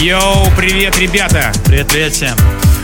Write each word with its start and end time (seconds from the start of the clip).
Йоу, 0.00 0.50
привет, 0.56 0.98
ребята! 0.98 1.52
Привет, 1.66 1.88
привет 1.88 2.12
всем. 2.14 2.34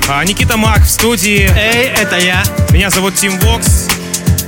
А, 0.08 0.22
Никита 0.24 0.56
Мак 0.58 0.80
в 0.82 0.88
студии. 0.90 1.48
Эй, 1.56 1.86
это 1.88 2.18
я. 2.18 2.42
Меня 2.70 2.90
зовут 2.90 3.14
Тим 3.14 3.38
Вокс. 3.40 3.88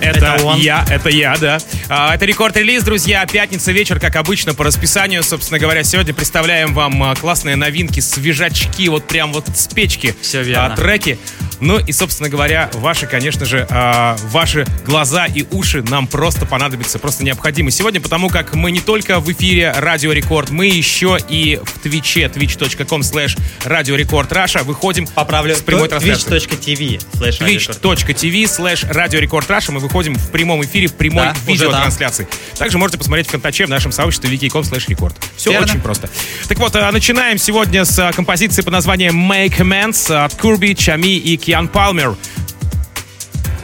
Это, 0.03 0.19
Это 0.35 0.45
он. 0.45 0.61
я, 0.61 0.85
это 0.91 1.09
я, 1.09 1.35
да. 1.39 1.59
А, 1.89 2.15
это 2.15 2.25
Record 2.27 2.51
Release, 2.51 2.85
друзья. 2.85 3.25
Пятница 3.27 3.73
вечер, 3.73 3.99
как 3.99 4.17
обычно, 4.17 4.54
по 4.54 4.65
расписанию. 4.65 5.23
Собственно 5.25 5.59
говоря, 5.59 5.82
сегодня 5.82 6.12
представляем 6.14 6.75
вам 6.75 7.03
а, 7.03 7.14
классные 7.17 7.57
новинки, 7.57 8.00
свежачки, 8.00 8.89
вот 8.89 9.07
прям 9.09 9.32
вот 9.32 9.46
с 9.55 9.66
печки. 9.69 10.14
Всё 10.21 10.43
верно. 10.43 10.75
а, 10.75 10.77
треки. 10.77 11.19
Ну 11.61 11.79
и, 11.79 11.93
собственно 11.93 12.29
говоря, 12.29 12.70
ваши, 12.75 13.06
конечно 13.06 13.45
же, 13.45 13.66
а, 13.70 14.16
ваши 14.30 14.66
глаза 14.86 15.27
и 15.27 15.45
уши 15.50 15.82
нам 15.82 16.07
просто 16.07 16.46
понадобятся, 16.46 16.98
просто 16.98 17.25
необходимы 17.25 17.70
сегодня, 17.70 18.00
потому 18.00 18.29
как 18.29 18.54
мы 18.54 18.70
не 18.70 18.80
только 18.80 19.20
в 19.20 19.30
эфире 19.32 19.72
Радио 19.76 20.12
Рекорд, 20.12 20.50
мы 20.50 20.66
еще 20.66 21.18
и 21.29 21.61
в 21.62 21.79
Твиче, 21.80 22.26
twitch.com 22.26 23.00
slash 23.00 23.39
Радио 23.64 23.96
Рекорд 23.96 24.32
Russia 24.32 24.63
выходим 24.63 25.07
Поправлю. 25.07 25.57
с 25.57 25.61
прямой 25.61 25.89
трансляцией 25.89 26.39
twitch.tv 26.39 27.00
радиорекорд. 27.21 27.79
twitch.tv 27.82 28.44
slash 28.44 28.93
Радио 28.93 29.18
Рекорд 29.18 29.50
Russia. 29.50 29.72
Мы 29.72 29.80
выходим 29.80 30.14
в 30.14 30.30
прямом 30.30 30.63
эфире, 30.64 30.86
в 30.86 30.94
прямой 30.94 31.25
Да, 31.25 31.36
видеотрансляции. 31.46 32.28
Также 32.56 32.78
можете 32.78 32.98
посмотреть 32.98 33.28
в 33.28 33.30
Контаче 33.30 33.66
в 33.66 33.69
нашем 33.69 33.92
сообществе 33.92 34.30
vk.com 34.31 34.62
slash 34.62 34.84
record. 34.89 35.17
Все 35.36 35.50
Верно. 35.50 35.66
очень 35.66 35.80
просто. 35.80 36.08
Так 36.48 36.58
вот, 36.58 36.75
а, 36.77 36.91
начинаем 36.92 37.38
сегодня 37.38 37.84
с 37.84 37.98
а, 37.98 38.12
композиции 38.12 38.62
под 38.62 38.72
названием 38.72 39.30
Make 39.30 39.58
Amends 39.58 40.14
от 40.14 40.34
Curbi, 40.34 40.75
Tchami 40.75 41.17
и 41.16 41.36
Киан 41.47 41.67
Палмер. 41.67 42.16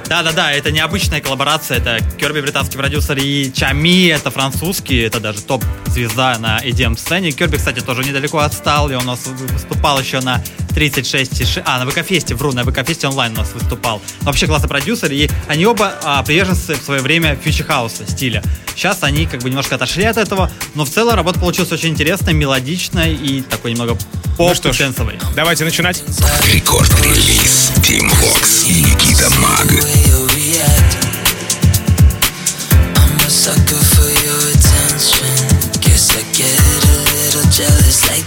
Да-да-да, 0.08 0.52
это 0.52 0.70
необычная 0.70 1.20
коллаборация. 1.20 1.78
Это 1.78 1.98
Curbi, 2.18 2.40
британский 2.40 2.76
продюсер, 2.76 3.16
и 3.18 3.50
Tchami, 3.52 4.08
это 4.08 4.30
французский, 4.30 4.98
это 5.00 5.18
даже 5.20 5.40
топ-звезда 5.42 6.38
на 6.38 6.58
EDM-сцене. 6.58 7.32
Curbi, 7.32 7.56
кстати, 7.56 7.80
тоже 7.80 8.04
недалеко 8.04 8.38
отстал, 8.38 8.90
и 8.90 8.94
он 8.94 9.04
у 9.04 9.06
нас 9.06 9.20
выступал 9.26 9.98
еще 10.00 10.20
на 10.20 10.42
36... 10.74 11.40
и 11.40 11.44
ши- 11.44 11.62
А, 11.64 11.82
на 11.82 11.90
ВК-фесте, 11.90 12.34
вру, 12.34 12.52
на 12.52 12.64
ВК-фесте 12.64 13.06
онлайн 13.08 13.32
у 13.32 13.36
нас 13.36 13.52
выступал. 13.54 14.02
Но 14.20 14.26
вообще 14.26 14.46
классный 14.46 14.68
продюсер, 14.68 15.10
и 15.12 15.28
они 15.48 15.64
оба 15.66 15.94
а, 16.02 16.22
приверженцы 16.22 16.74
в 16.74 16.82
свое 16.82 17.00
время 17.00 17.36
future 17.42 17.74
house 17.74 18.01
а 18.01 18.06
стиля. 18.10 18.42
Сейчас 18.76 18.98
они 19.02 19.26
как 19.26 19.40
бы 19.42 19.48
немножко 19.50 19.76
отошли 19.76 20.04
от 20.04 20.16
этого, 20.16 20.50
но 20.74 20.84
в 20.84 20.90
целом 20.90 21.14
работа 21.14 21.38
получилась 21.40 21.70
очень 21.72 21.90
интересной, 21.90 22.34
мелодичной 22.34 23.14
и 23.14 23.40
такой 23.42 23.70
немного 23.72 23.96
Ну 24.36 24.52
что 24.54 24.72
ж, 24.72 24.76
поп-сенсовой. 24.78 25.18
давайте 25.36 25.64
начинать. 25.64 26.02
Рекорд-релиз 26.52 27.70
Tim 27.86 28.08
Vox 28.08 28.64
и 28.66 28.82
Никита 28.82 29.30
Маг. 29.38 29.68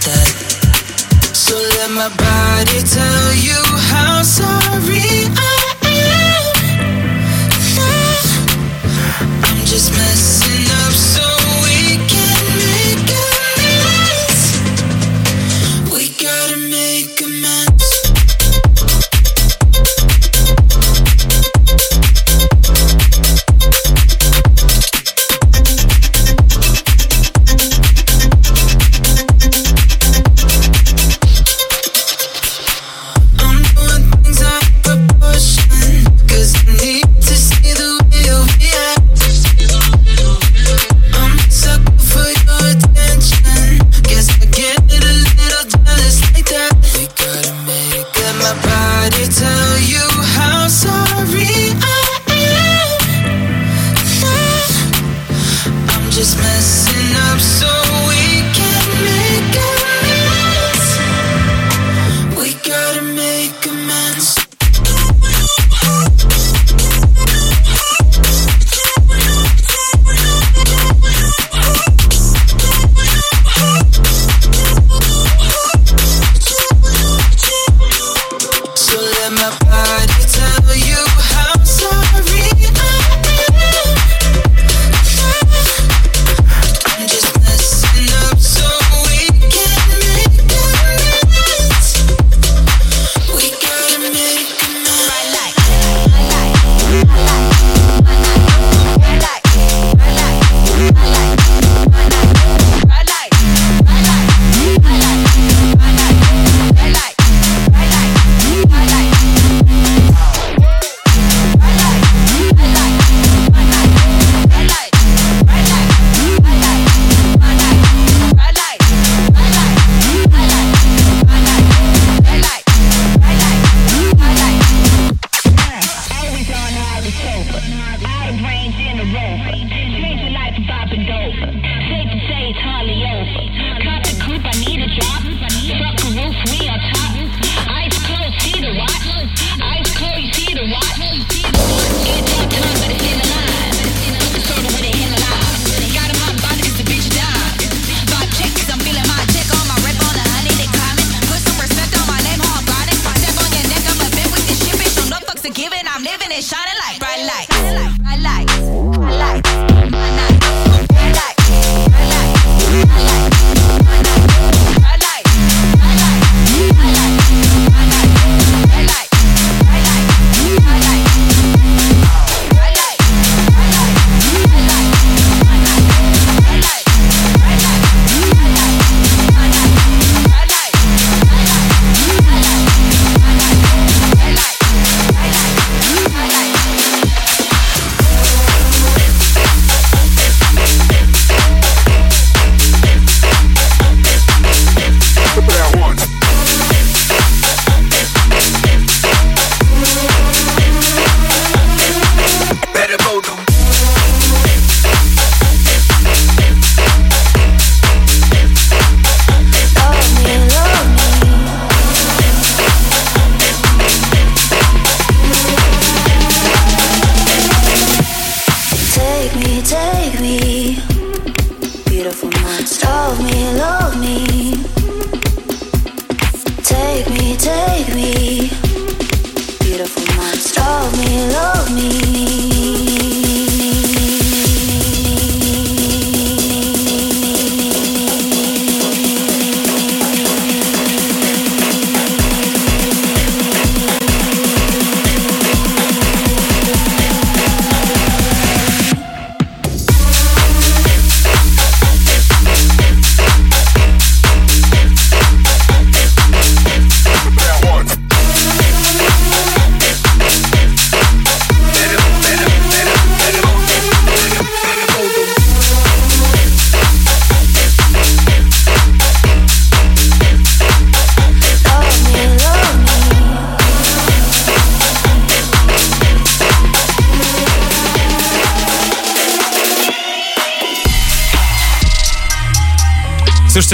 That. 0.08 1.34
So 1.34 1.54
let 1.56 1.90
my 1.90 2.08
body 2.08 2.80
tell 2.82 3.34
you 3.34 3.60
how 3.92 4.22
sorry 4.22 5.28
I 5.36 5.52
am. 5.52 5.57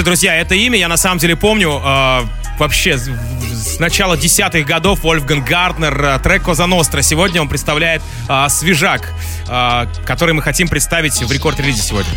Друзья, 0.05 0.35
это 0.35 0.53
имя 0.53 0.77
я 0.77 0.87
на 0.87 0.97
самом 0.97 1.17
деле 1.17 1.35
помню 1.35 1.81
э, 1.83 2.21
вообще 2.59 2.95
с, 2.95 3.79
начала 3.79 4.15
десятых 4.15 4.63
годов 4.63 4.99
Вольфган 4.99 5.43
Гартнер, 5.43 5.99
э, 5.99 6.19
трек 6.19 6.43
Коза 6.43 6.67
Ностра. 6.67 7.01
Сегодня 7.01 7.41
он 7.41 7.49
представляет 7.49 8.03
э, 8.29 8.45
свежак, 8.49 9.14
который 9.45 10.33
мы 10.33 10.41
хотим 10.41 10.67
представить 10.67 11.21
в 11.21 11.31
рекорд-релизе 11.31 11.81
сегодня. 11.81 12.11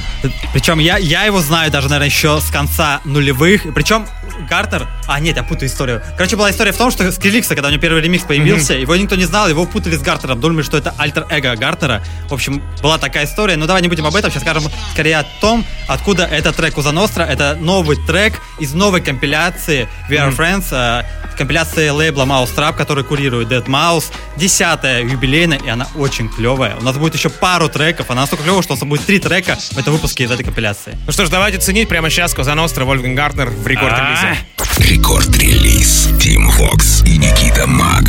Причем 0.52 0.78
я, 0.78 0.96
я 0.96 1.24
его 1.24 1.40
знаю 1.40 1.70
даже, 1.70 1.88
наверное, 1.88 2.08
еще 2.08 2.40
с 2.40 2.50
конца 2.50 3.00
нулевых. 3.04 3.62
Причем 3.74 4.06
Гартер... 4.48 4.86
А, 5.06 5.20
нет, 5.20 5.36
я 5.36 5.42
путаю 5.42 5.68
историю. 5.68 6.02
Короче, 6.16 6.36
была 6.36 6.50
история 6.50 6.72
в 6.72 6.76
том, 6.76 6.90
что 6.90 7.10
Скриликса, 7.10 7.54
когда 7.54 7.68
у 7.68 7.70
него 7.70 7.80
первый 7.80 8.02
ремикс 8.02 8.24
появился, 8.24 8.74
его 8.74 8.94
никто 8.96 9.16
не 9.16 9.24
знал, 9.24 9.48
его 9.48 9.66
путали 9.66 9.96
с 9.96 10.00
Гартером. 10.00 10.40
Думали, 10.40 10.62
что 10.62 10.78
это 10.78 10.94
альтер-эго 10.96 11.56
Гартера. 11.56 12.02
В 12.28 12.34
общем, 12.34 12.62
была 12.82 12.98
такая 12.98 13.24
история. 13.24 13.56
Но 13.56 13.66
давай 13.66 13.82
не 13.82 13.88
будем 13.88 14.06
об 14.06 14.14
этом. 14.14 14.30
Сейчас 14.30 14.42
скажем 14.42 14.64
скорее 14.92 15.18
о 15.18 15.24
том, 15.40 15.64
откуда 15.86 16.24
этот 16.24 16.56
трек 16.56 16.76
Уза 16.78 16.92
Ностра. 16.92 17.24
Это 17.24 17.56
новый 17.60 17.96
трек 18.06 18.40
из 18.58 18.74
новой 18.74 19.00
компиляции 19.00 19.88
We 20.08 20.16
Are 20.16 20.34
Friends, 20.34 20.68
э, 20.70 21.04
компиляции 21.36 21.88
лейбла 21.88 22.24
Mouse 22.24 22.54
Trap, 22.54 22.76
который 22.76 23.04
курирует 23.04 23.48
Dead 23.48 23.64
Mouse. 23.66 24.12
Десятая 24.36 25.02
юбилейная, 25.02 25.58
и 25.58 25.68
она 25.68 25.86
очень 25.94 26.28
клевая. 26.28 26.76
У 26.76 26.82
нас 26.82 26.96
будет 26.96 27.14
еще 27.18 27.30
пару 27.30 27.68
треков. 27.68 28.10
Она 28.10 28.22
настолько 28.22 28.44
клевая, 28.44 28.62
что 28.62 28.74
у 28.74 28.76
нас 28.76 28.84
будет 28.84 29.04
три 29.04 29.18
трека 29.18 29.56
в 29.56 29.78
этом 29.78 29.92
выпуске 29.92 30.24
из 30.24 30.30
этой 30.30 30.44
компиляции. 30.44 30.96
Ну 31.06 31.12
что 31.12 31.26
ж, 31.26 31.28
давайте 31.28 31.58
ценить 31.58 31.88
прямо 31.88 32.10
сейчас 32.10 32.32
Коза 32.32 32.54
Ностра, 32.54 32.84
Вольфган 32.84 33.14
Гартнер 33.14 33.50
в 33.50 33.66
рекорд-релизе. 33.66 34.38
Рекорд-релиз 34.78 36.08
Team 36.18 36.48
Vox 36.56 37.04
и 37.06 37.18
Никита 37.18 37.66
Маг. 37.66 38.04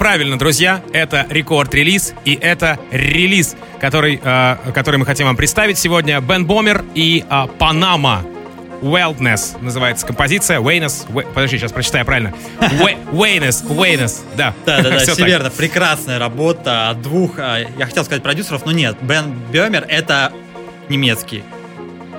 Правильно, 0.00 0.38
друзья. 0.38 0.80
Это 0.94 1.26
рекорд-релиз, 1.28 2.14
и 2.24 2.32
это 2.40 2.78
релиз, 2.90 3.54
который, 3.78 4.18
э, 4.24 4.56
который 4.74 4.96
мы 4.96 5.04
хотим 5.04 5.26
вам 5.26 5.36
представить 5.36 5.76
сегодня. 5.76 6.18
Бен 6.22 6.46
Бомер 6.46 6.82
и 6.94 7.22
э, 7.28 7.46
Панама. 7.58 8.24
Wildness 8.80 9.62
называется 9.62 10.06
композиция. 10.06 10.58
Waynes. 10.58 11.06
Уэ- 11.12 11.26
Подожди, 11.34 11.58
сейчас 11.58 11.70
прочитаю 11.70 12.06
правильно. 12.06 12.32
Уэ- 12.60 12.96
Waynes. 13.12 13.62
Waynes. 13.68 14.22
Да. 14.38 14.54
Да, 14.64 14.80
да, 14.80 14.88
да, 14.90 14.98
все 15.00 15.22
верно. 15.22 15.50
Прекрасная 15.50 16.18
работа 16.18 16.88
от 16.88 17.02
двух, 17.02 17.32
а, 17.36 17.58
я 17.58 17.84
хотел 17.84 18.02
сказать 18.06 18.22
продюсеров, 18.22 18.64
но 18.64 18.72
нет. 18.72 18.96
Бен 19.02 19.34
Бемер 19.52 19.84
это 19.86 20.32
немецкий 20.88 21.44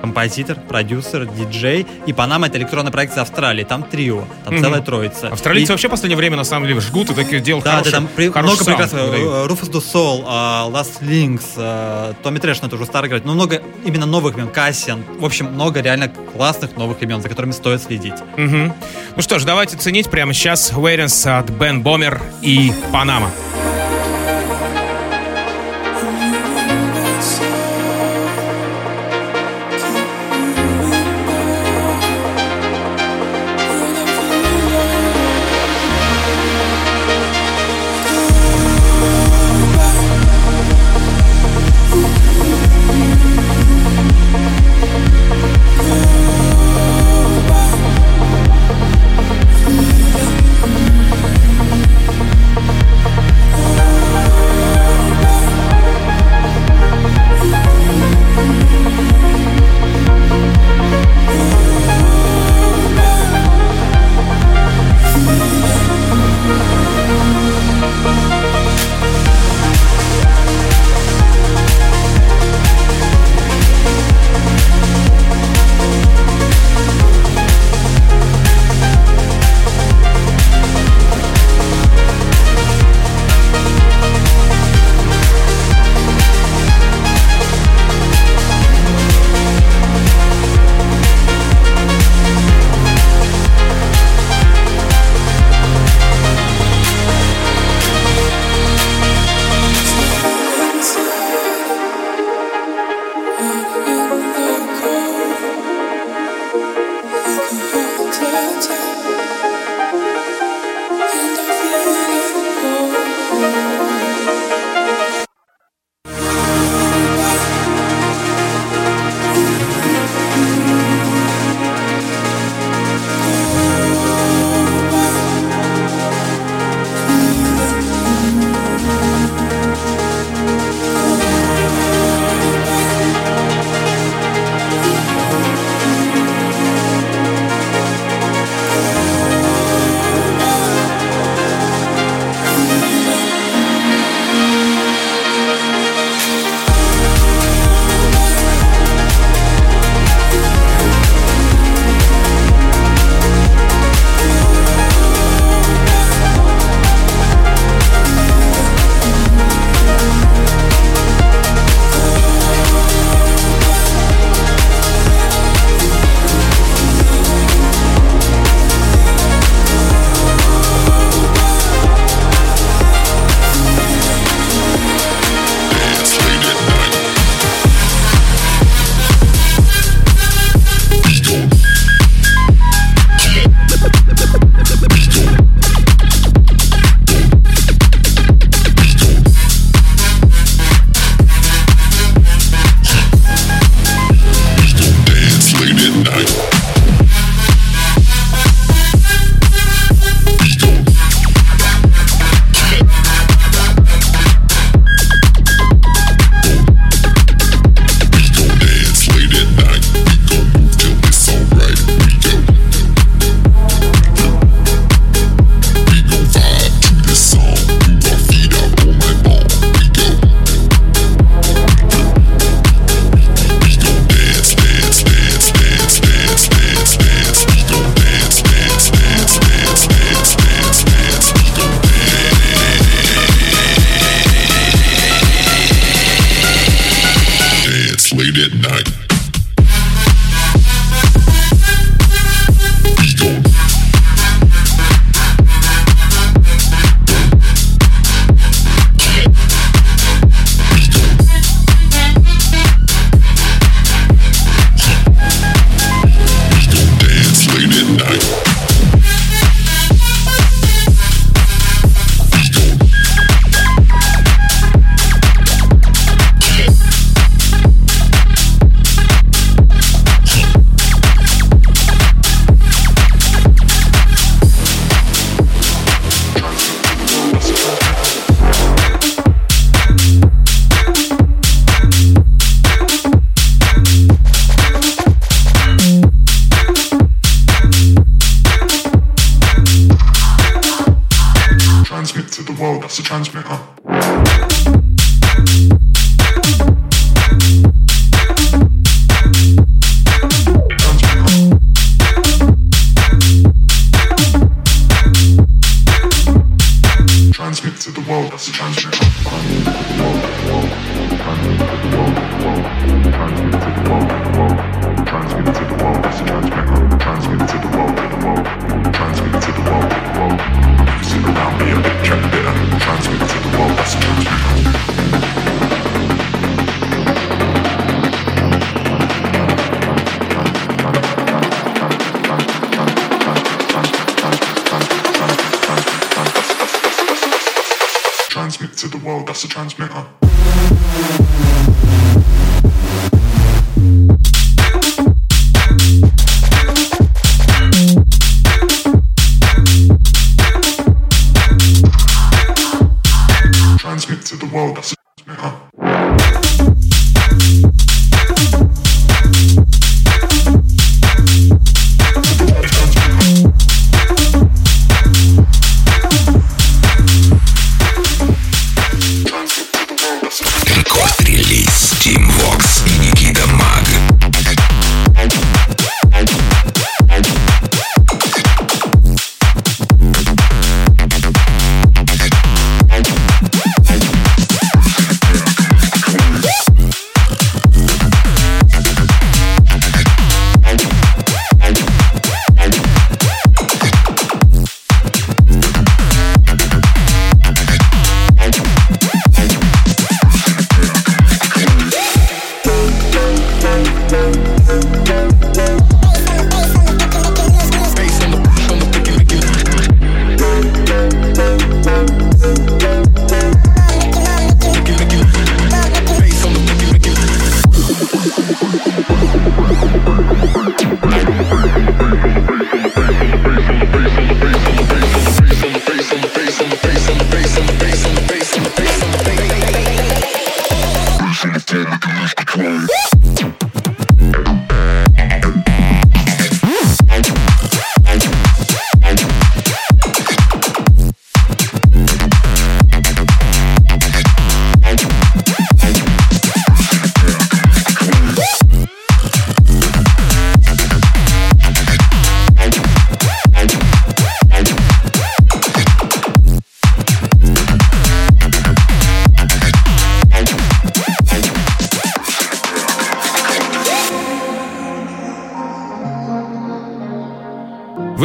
композитор, 0.02 0.56
продюсер, 0.68 1.24
диджей. 1.26 1.86
И 2.06 2.12
Панама 2.12 2.48
это 2.48 2.58
электронный 2.58 2.90
проект 2.90 3.14
из 3.14 3.18
Австралии. 3.18 3.64
Там 3.64 3.84
трио, 3.84 4.24
там 4.44 4.54
Мгм. 4.54 4.62
целая 4.64 4.80
троица. 4.82 5.28
Австралийцы 5.28 5.70
И- 5.70 5.72
вообще 5.72 5.88
в 5.88 5.92
последнее 5.92 6.18
время 6.18 6.36
на 6.36 6.44
самом 6.44 6.66
деле 6.66 6.80
жгут 6.80 7.08
и 7.10 7.14
такие 7.14 7.40
делают 7.40 7.64
Да, 7.64 7.70
да, 7.70 7.76
хороший, 7.78 7.92
там 7.92 8.08
при- 8.14 8.28
много 8.28 8.64
прекрасного. 8.64 9.06
выдают. 9.06 9.48
Руфус 9.48 9.68
Ду 9.68 9.80
Сол, 9.80 10.22
Last 10.22 11.00
Links, 11.00 11.44
э, 11.56 12.12
Томми 12.22 12.38
Трэш, 12.38 12.60
но 12.60 12.66
это 12.66 12.76
уже 12.76 12.84
старый 12.84 13.08
играть. 13.08 13.24
Но 13.24 13.32
много 13.34 13.62
именно 13.84 14.04
новых 14.06 14.36
имен. 14.36 14.48
Кассиан. 14.48 15.02
В 15.18 15.24
общем, 15.24 15.46
много 15.46 15.80
реально 15.80 16.08
классных 16.08 16.76
новых 16.76 17.00
имен, 17.02 17.22
за 17.22 17.28
которыми 17.28 17.52
стоит 17.52 17.80
следить. 17.82 18.14
Мгм. 18.36 18.74
Ну 19.16 19.22
что 19.22 19.38
ж, 19.38 19.44
давайте 19.44 19.76
ценить 19.76 20.10
прямо 20.10 20.34
сейчас 20.34 20.72
Waynes 20.72 21.38
от 21.38 21.48
Бен 21.50 21.82
Бомер 21.82 22.20
и 22.42 22.72
Панама. 22.92 23.30
late 23.30 23.71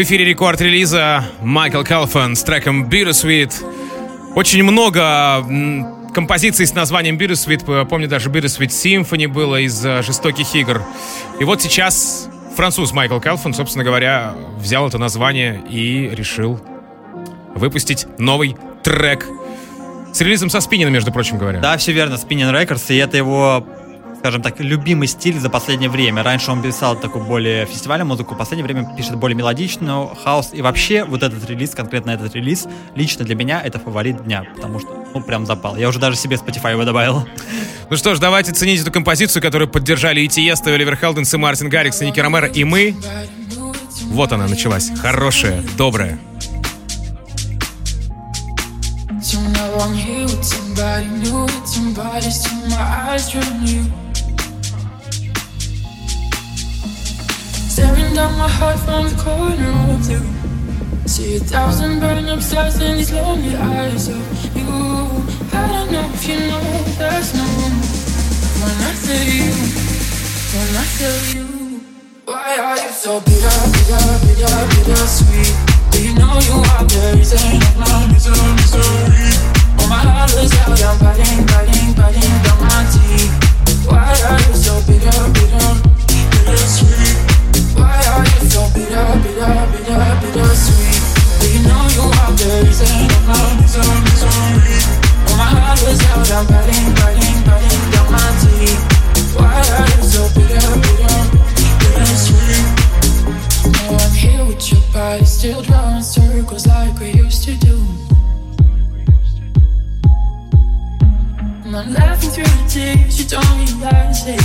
эфире 0.08 0.24
рекорд 0.24 0.62
релиза 0.62 1.26
Майкл 1.42 1.84
Калфан 1.84 2.38
с 2.38 2.44
треком 2.44 2.88
Bittersweet. 2.88 3.54
Очень 4.36 4.64
много 4.64 5.46
композиций 6.14 6.66
с 6.66 6.74
названием 6.74 7.18
Bittersweet. 7.18 7.86
Помню, 7.88 8.08
даже 8.08 8.30
Bittersweet 8.30 8.70
Symphony 8.70 9.28
было 9.28 9.60
из 9.60 9.86
э, 9.86 10.02
«Жестоких 10.04 10.56
игр». 10.56 10.82
И 11.42 11.44
вот 11.44 11.62
сейчас 11.62 12.30
француз 12.56 12.94
Майкл 12.94 13.20
Калфан, 13.20 13.54
собственно 13.54 13.84
говоря, 13.84 14.34
взял 14.58 14.88
это 14.88 14.98
название 14.98 15.62
и 15.70 16.10
решил 16.16 16.58
выпустить 17.54 18.08
новый 18.18 18.56
трек 18.84 19.28
с 20.14 20.22
релизом 20.22 20.50
со 20.50 20.62
спиннина, 20.62 20.88
между 20.88 21.12
прочим 21.12 21.38
говоря. 21.38 21.60
Да, 21.60 21.76
все 21.78 21.92
верно, 21.92 22.14
Spinning 22.14 22.54
Records, 22.54 22.94
и 22.94 22.96
это 22.96 23.18
его, 23.18 23.68
скажем 24.20 24.42
так, 24.42 24.60
любимый 24.60 25.08
стиль 25.08 25.40
за 25.40 25.50
последнее 25.50 25.90
время. 25.90 26.24
Раньше 26.24 26.52
он 26.52 26.62
писал 26.62 27.00
такую 27.00 27.26
более 27.26 27.66
фестивальную 27.66 28.08
музыку, 28.08 28.36
в 28.36 28.38
последнее 28.38 28.66
время 28.66 28.96
пишет 28.96 29.16
более 29.16 29.36
мелодичную, 29.36 30.16
хаос. 30.24 30.50
И 30.54 30.62
вообще 30.62 31.04
вот 31.04 31.24
этот 31.24 31.48
релиз, 31.50 31.72
конкретно 31.72 32.12
этот 32.12 32.36
релиз, 32.36 32.68
лично 32.96 33.26
для 33.26 33.36
меня 33.36 33.62
это 33.62 33.80
фаворит 33.80 34.24
дня, 34.24 34.46
потому 34.56 34.80
что, 34.80 35.06
ну, 35.14 35.22
прям 35.22 35.46
запал. 35.46 35.78
Я 35.78 35.90
уже 35.90 36.00
даже 36.00 36.18
себе 36.18 36.36
Spotify 36.36 36.72
его 36.72 36.84
добавил. 36.84 37.28
Ну 37.90 37.96
что 37.96 38.16
ж, 38.16 38.20
давайте 38.20 38.52
ценить 38.52 38.82
эту 38.82 38.92
композицию, 38.92 39.42
которую 39.42 39.70
поддержали 39.70 40.22
и 40.22 40.28
Тиеста, 40.28 40.72
и 40.72 40.74
Оливер 40.74 40.98
Хелденс, 40.98 41.34
и 41.34 41.38
Мартин 41.38 41.70
Гаррикс, 41.70 42.02
и 42.02 42.06
Ники 42.06 42.20
Ромеро, 42.20 42.48
и 42.48 42.64
мы. 42.64 42.96
Вот 44.08 44.32
она 44.32 44.48
началась. 44.48 44.90
Хорошая, 45.00 45.64
добрая. 45.78 46.20
I'm 49.80 49.94
here 49.94 50.24
with 50.24 50.44
somebody 50.44 51.06
new, 51.06 51.44
with 51.44 51.68
somebody 51.68 52.32
still 52.32 52.68
my 52.70 53.12
eyes 53.12 53.36
on 53.36 53.68
you. 53.68 54.07
Staring 57.78 58.16
down 58.16 58.36
my 58.40 58.50
heart 58.50 58.80
from 58.80 59.06
the 59.06 59.16
corner 59.22 59.70
of 59.94 60.02
you. 60.10 60.18
See 61.06 61.36
a 61.36 61.40
thousand 61.40 62.00
burning 62.00 62.28
up 62.28 62.42
stars 62.42 62.82
in 62.82 62.98
these 62.98 63.14
lonely 63.14 63.56
eyes 63.56 64.08
of 64.10 64.18
you. 64.58 64.66
I 65.54 65.62
don't 65.70 65.92
know 65.92 66.10
if 66.10 66.28
you 66.28 66.40
know 66.50 66.58
there's 66.98 67.38
no 67.38 67.46
room 67.46 67.78
when 68.66 68.76
I 68.82 68.92
tell 69.06 69.30
you, 69.30 69.54
when 70.58 70.70
I 70.74 70.86
tell 70.98 71.22
you. 71.38 71.46
Why 72.26 72.58
are 72.66 72.82
you 72.82 72.90
so 72.90 73.22
bitter, 73.22 73.58
bitter, 73.70 74.06
bitter, 74.26 74.58
bitter 74.74 75.06
sweet? 75.06 75.54
Do 75.94 76.02
you 76.02 76.18
know 76.18 76.34
you 76.50 76.58
are 76.74 76.82
the 76.82 77.14
reason 77.14 77.62
of 77.62 77.78
my 77.78 78.10
misery, 78.10 78.42
misery? 78.58 79.38
Oh, 79.78 79.86
my 79.86 80.02
heart 80.02 80.34
is 80.34 80.50
out, 80.66 80.82
I'm 80.82 80.98
biting, 80.98 81.46
biting, 81.46 81.94
biting 81.94 82.38
down 82.42 82.58
my 82.58 82.90
teeth. 82.90 83.86
Why 83.86 84.18
are 84.18 84.42
you 84.50 84.56
so 84.66 84.82
bitter, 84.90 85.22
bitter, 85.30 85.70
bitter 86.10 86.58
sweet? 86.58 87.07
Why 87.76 88.00
are 88.14 88.24
you 88.24 88.42
so 88.50 88.62
bitter, 88.74 89.08
bitter, 89.24 89.54
bitter, 89.74 90.04
bitter 90.22 90.52
sweet? 90.56 91.02
Do 91.40 91.46
you 91.52 91.62
know 91.68 91.84
you 91.96 92.06
are 92.08 92.34
the 92.38 92.48
reason 92.64 92.88
my 93.28 93.36
misery, 93.60 94.00
misery? 94.08 94.80
Oh, 95.28 95.36
my 95.36 95.48
heart 95.52 95.82
is 95.84 96.02
out, 96.12 96.30
I'm 96.32 96.46
biting, 96.48 96.88
biting, 96.96 97.38
biting 97.44 97.84
down 97.92 98.08
my 98.12 98.28
teeth. 98.42 98.82
Why 99.36 99.60
are 99.60 99.90
you 99.92 100.04
so 100.08 100.22
bitter, 100.36 100.70
bitter, 100.84 101.20
bitter 101.56 102.16
sweet? 102.16 102.66
Now 103.74 103.98
I'm 103.98 104.14
here 104.14 104.44
with 104.46 104.64
your 104.72 104.82
body, 104.94 105.26
still 105.26 105.62
drawing 105.62 106.04
circles 106.04 106.66
like 106.68 106.98
we 107.00 107.12
used 107.12 107.44
to 107.46 107.56
do. 107.58 107.76
I'm 111.78 111.94
laughing 111.94 112.32
through 112.32 112.46
the 112.46 112.66
tears, 112.68 113.20
you 113.20 113.26
don't 113.30 113.46
realize 113.60 114.26
it, 114.26 114.42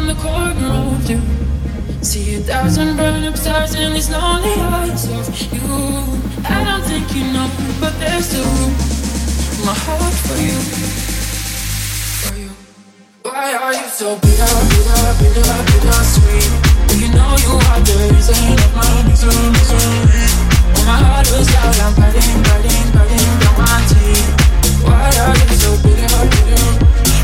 from 0.00 0.06
the 0.06 0.22
corner 0.22 0.72
of 0.94 1.10
you. 1.10 1.20
See 2.02 2.36
a 2.36 2.40
thousand 2.40 2.96
burn 2.96 3.24
up 3.24 3.36
stars 3.36 3.74
in 3.74 3.92
these 3.92 4.08
lonely 4.10 4.54
eyes 4.56 5.04
of 5.04 5.28
you. 5.52 5.60
I 6.44 6.64
don't 6.64 6.84
think 6.88 7.06
you 7.14 7.24
know, 7.34 7.48
but 7.80 7.92
there's 8.00 8.26
still 8.26 8.44
room 8.44 8.72
my 9.66 9.74
heart 9.84 10.16
for 10.26 10.38
you. 10.40 10.58
For 12.22 12.34
you. 12.40 12.50
Why 13.24 13.52
are 13.62 13.74
you 13.74 13.88
so 14.00 14.16
bitter, 14.24 14.52
bitter, 14.70 15.04
bitter, 15.20 15.58
bitter 15.68 16.02
sweet? 16.14 16.50
Do 16.88 16.94
you 17.02 17.10
know 17.12 17.32
you 17.44 17.54
are 17.68 17.80
the 17.88 17.96
reason 18.08 18.40
of 18.56 18.70
my 18.80 18.92
misery, 19.04 19.48
misery? 19.52 20.00
Oh, 20.76 20.84
my 20.88 20.96
heart 21.04 21.28
was 21.32 21.48
loud, 21.54 21.76
I'm 21.84 21.92
biting, 21.98 22.40
biting, 22.48 22.86
biting 22.96 23.32
down 23.42 23.54
my 23.60 23.78
teeth. 23.90 24.28
Why 24.80 25.12
are 25.24 25.36
you 25.36 25.50
so 25.60 25.70
bitter, 25.84 26.22
bitter, 26.32 26.64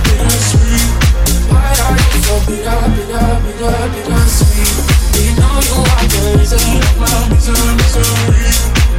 bitter 0.05 0.39
sweet? 0.51 1.06
Why 1.51 1.71
are 1.85 1.97
you 1.97 2.21
so 2.23 2.37
bitter, 2.47 2.79
bitter, 2.95 3.27
bitter, 3.45 3.77
bitter 3.93 4.23
sweet? 4.27 4.75
You 5.17 5.33
know 5.39 5.57
you 5.63 5.79
are 5.83 6.07
the 6.11 6.19
reason 6.39 6.59
of 6.59 6.97
my 6.99 7.13
misery? 7.31 8.05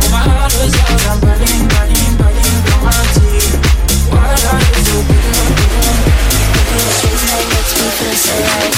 Oh, 0.01 0.09
my 0.11 0.21
loud, 0.25 0.53
I'm 1.07 1.19
biting, 1.19 1.63
biting 1.67 2.13
down 2.63 2.81
my. 2.83 2.91
Why 4.11 4.31
are 4.31 4.61
you 4.63 4.81
so 4.85 4.97
bitter, 5.07 5.39
bitter, 5.57 5.95
bitter 6.53 6.89
sweet? 6.97 7.21
Feel 7.97 8.15
so 8.15 8.33
right. 8.43 8.75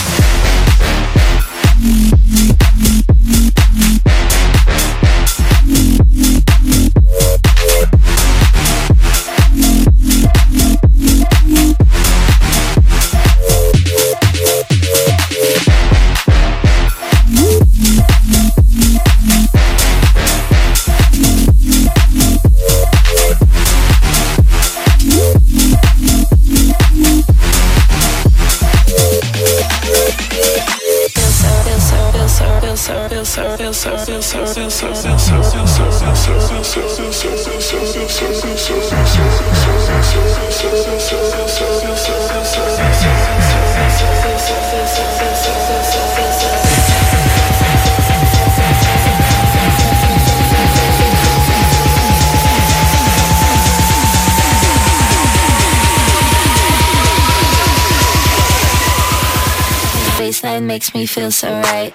Baseline 60.17 60.63
makes 60.63 60.95
me 60.95 61.05
feel 61.05 61.29
so 61.29 61.51
right. 61.61 61.93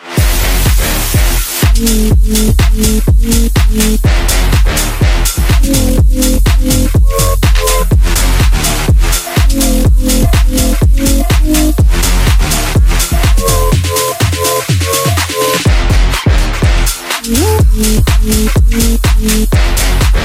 Рекорд-релиз 5.65 6.95
Team 19.25 20.24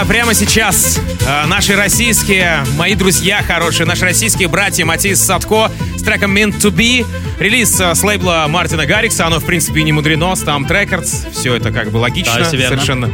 друзья, 0.00 0.04
прямо 0.04 0.34
сейчас 0.34 0.98
э, 1.26 1.46
наши 1.46 1.76
российские, 1.76 2.64
мои 2.76 2.94
друзья 2.94 3.42
хорошие, 3.42 3.86
наши 3.86 4.04
российские 4.04 4.48
братья 4.48 4.84
Matisse 4.84 5.20
Sadko 5.20 5.70
с 5.96 6.02
треком 6.02 6.36
Meant 6.36 6.58
to 6.58 6.70
Be. 6.70 7.06
Релиз 7.38 7.78
э, 7.80 7.94
с 7.94 8.02
лейбла 8.02 8.46
Мартина 8.48 8.86
Гаррикса, 8.86 9.26
оно, 9.26 9.40
в 9.40 9.44
принципе, 9.44 9.82
не 9.82 9.92
мудрено, 9.92 10.32
STMPD 10.32 10.68
Records, 10.68 11.32
все 11.32 11.54
это 11.54 11.70
как 11.70 11.90
бы 11.90 11.98
логично 11.98 12.38
Да, 12.38 12.44
совершенно. 12.44 13.10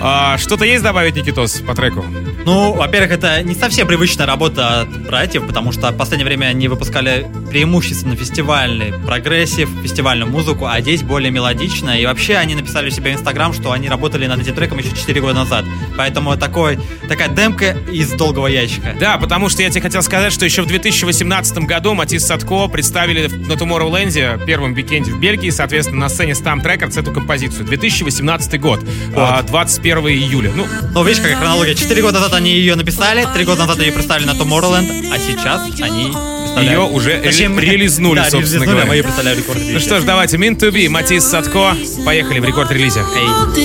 А, 0.00 0.38
что-то 0.38 0.64
есть 0.64 0.82
добавить, 0.82 1.16
Никитос, 1.16 1.60
по 1.60 1.74
треку? 1.74 2.04
Ну, 2.44 2.72
во-первых, 2.72 3.12
это 3.12 3.42
не 3.42 3.54
совсем 3.54 3.86
привычная 3.86 4.26
работа 4.26 4.82
от 4.82 5.06
братьев, 5.06 5.46
потому 5.46 5.72
что 5.72 5.90
в 5.90 5.96
последнее 5.96 6.26
время 6.26 6.46
они 6.46 6.68
выпускали 6.68 7.26
преимущественно 7.50 8.16
фестивальный 8.16 8.92
прогрессив, 9.04 9.68
фестивальную 9.82 10.30
музыку, 10.30 10.66
а 10.66 10.80
здесь 10.80 11.02
более 11.02 11.30
мелодично. 11.30 12.00
И 12.00 12.06
вообще 12.06 12.36
они 12.36 12.54
написали 12.54 12.88
у 12.88 12.90
себя 12.90 13.10
в 13.10 13.14
Инстаграм, 13.14 13.52
что 13.52 13.72
они 13.72 13.88
работали 13.88 14.26
над 14.26 14.40
этим 14.40 14.54
треком 14.54 14.78
еще 14.78 14.90
4 14.90 15.20
года 15.20 15.34
назад. 15.34 15.64
Поэтому 15.96 16.36
такой, 16.36 16.78
такая 17.08 17.28
демка 17.28 17.76
из 17.90 18.10
долгого 18.12 18.46
ящика. 18.46 18.94
Да, 18.98 19.18
потому 19.18 19.48
что 19.48 19.62
я 19.62 19.70
тебе 19.70 19.82
хотел 19.82 20.02
сказать, 20.02 20.32
что 20.32 20.44
еще 20.44 20.62
в 20.62 20.66
2018 20.66 21.58
году 21.58 21.94
Matisse 21.94 22.26
Sadko 22.26 22.68
представили 22.68 23.26
на 23.26 23.52
Tomorrowland, 23.54 24.44
первом 24.46 24.74
викенде 24.74 25.12
в 25.12 25.18
Бельгии, 25.20 25.50
соответственно, 25.50 26.00
на 26.00 26.08
сцене 26.08 26.32
STMPD 26.32 26.62
Records 26.64 26.98
эту 26.98 27.12
композицию. 27.12 27.66
2018 27.66 28.58
год, 28.58 28.80
а, 29.16 29.42
21 29.42 30.08
июля. 30.08 30.52
Ну, 30.54 30.66
Ну, 30.94 31.02
видишь, 31.04 31.20
какая 31.20 31.36
хронология. 31.36 31.74
4 31.74 32.00
года 32.02 32.20
назад 32.20 32.34
они 32.34 32.52
ее 32.52 32.76
написали, 32.76 33.26
3 33.34 33.44
года 33.44 33.66
назад 33.66 33.80
ее 33.80 33.92
представили 33.92 34.26
на 34.26 34.32
Tomorrowland, 34.32 35.12
а 35.12 35.18
сейчас 35.18 35.62
они 35.80 36.12
Ее 36.60 36.80
уже 36.80 37.20
ре- 37.20 37.30
релизнули, 37.30 38.16
да, 38.18 38.24
собственно 38.24 38.40
релизнули, 38.64 38.66
говоря. 38.66 38.86
мы 38.86 38.94
ее 38.96 39.02
представляем 39.02 39.38
рекорд 39.38 39.58
ну 39.62 39.78
что 39.80 40.00
ж, 40.00 40.04
давайте, 40.04 40.36
Meant 40.36 40.56
to 40.56 40.70
Be, 40.70 40.88
Matisse 40.88 41.24
Sadko. 41.24 41.76
Поехали 42.04 42.40
в 42.40 42.44
рекорд-релизе. 42.44 43.00
Hold 43.00 43.56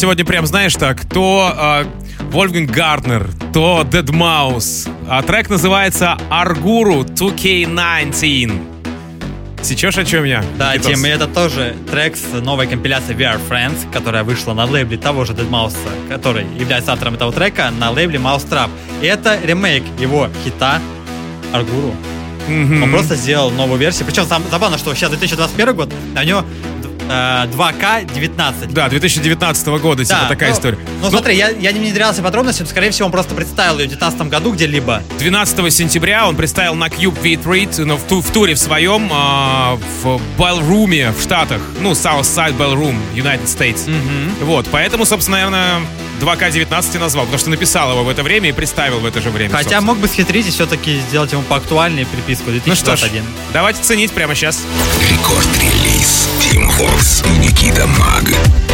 сегодня 0.00 0.24
прям, 0.24 0.46
знаешь 0.46 0.74
так, 0.76 1.04
то 1.04 1.52
а, 1.54 1.86
Вольфганг 2.30 2.70
Гарднер, 2.70 3.28
то 3.52 3.86
Dead 3.90 4.06
Mouse. 4.06 4.88
А 5.06 5.22
трек 5.22 5.50
называется 5.50 6.16
Аргуру 6.30 7.02
2K19. 7.02 8.50
Сечешь 9.62 9.98
о 9.98 10.04
чем 10.06 10.24
я? 10.24 10.42
Да, 10.56 10.72
Никитос? 10.74 10.94
Тим, 10.94 11.04
и 11.04 11.08
это 11.10 11.26
тоже 11.26 11.76
трек 11.90 12.16
с 12.16 12.32
новой 12.40 12.66
компиляции 12.66 13.14
We 13.14 13.30
Are 13.30 13.40
Friends, 13.46 13.76
которая 13.92 14.24
вышла 14.24 14.54
на 14.54 14.64
лейбле 14.64 14.96
того 14.96 15.26
же 15.26 15.34
Dead 15.34 15.50
Mouse, 15.50 15.76
который 16.08 16.46
является 16.58 16.94
автором 16.94 17.16
этого 17.16 17.30
трека, 17.30 17.70
на 17.70 17.90
лейбле 17.90 18.18
Mouse 18.18 18.48
Trap. 18.48 18.70
И 19.02 19.06
это 19.06 19.38
ремейк 19.44 19.84
его 19.98 20.30
хита 20.42 20.80
Аргуру. 21.52 21.94
Мгм. 22.48 22.84
Он 22.84 22.90
просто 22.90 23.16
сделал 23.16 23.50
новую 23.50 23.78
версию. 23.78 24.06
Причем 24.06 24.24
сам, 24.24 24.42
забавно, 24.50 24.78
что 24.78 24.94
сейчас 24.94 25.10
2021 25.10 25.74
год, 25.74 25.92
а 26.16 26.20
у 26.20 26.24
него 26.24 26.44
э, 27.10 27.46
2К19. 27.46 28.72
Да, 28.72 28.88
2019 28.88 29.66
года, 29.80 30.04
типа 30.04 30.26
такая 30.28 30.50
ну, 30.50 30.56
история. 30.56 30.78
Ну, 31.02 31.10
смотри, 31.10 31.36
я, 31.36 31.50
я 31.50 31.72
не 31.72 31.80
внедрялся 31.80 32.20
в 32.20 32.24
подробности, 32.24 32.62
но, 32.62 32.68
скорее 32.68 32.90
всего, 32.90 33.06
он 33.06 33.12
просто 33.12 33.34
представил 33.34 33.78
ее 33.78 33.86
в 33.86 33.90
2019 33.90 34.28
году 34.28 34.52
где-либо. 34.52 35.02
12 35.18 35.72
сентября 35.72 36.26
он 36.26 36.36
представил 36.36 36.74
на 36.74 36.86
Cube 36.86 37.20
V3 37.20 37.84
ну, 37.84 37.96
в, 37.96 38.02
ту- 38.04 38.20
в 38.22 38.30
туре 38.30 38.54
в 38.54 38.58
своем 38.58 39.10
а, 39.12 39.78
в 40.02 40.20
Ballroom 40.38 41.12
в 41.12 41.22
Штатах. 41.22 41.60
Ну, 41.80 41.92
Southside 41.92 42.56
Ballroom, 42.56 42.96
United 43.14 43.46
States. 43.46 43.90
Вот, 44.42 44.66
поэтому, 44.70 45.04
собственно, 45.04 45.38
наверное, 45.38 45.80
2К19 46.20 46.96
и 46.96 46.98
назвал, 46.98 47.24
потому 47.24 47.38
что 47.38 47.50
написал 47.50 47.92
его 47.92 48.04
в 48.04 48.08
это 48.08 48.22
время 48.22 48.50
и 48.50 48.52
представил 48.52 49.00
в 49.00 49.06
это 49.06 49.20
же 49.20 49.30
время. 49.30 49.50
Хотя 49.50 49.62
собственно. 49.62 49.80
мог 49.82 49.98
бы 49.98 50.08
схитрить 50.08 50.46
и 50.46 50.50
все-таки 50.50 50.98
сделать 51.08 51.32
ему 51.32 51.42
поактуальнее 51.42 52.06
приписку 52.06 52.50
Ну 52.50 52.74
что 52.74 52.96
ж, 52.96 53.00
2021. 53.00 53.24
давайте 53.52 53.82
ценить 53.82 54.12
прямо 54.12 54.34
сейчас. 54.34 54.62
Рекорд-релиз 55.10 55.79
Вокс 56.80 57.22
и 57.26 57.38
Никита 57.40 57.86
Маг. 57.86 58.69